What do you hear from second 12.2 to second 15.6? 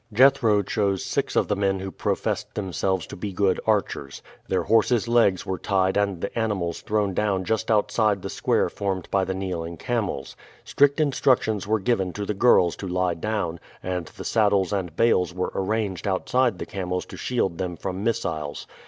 the girls to lie down, and the saddles and bales were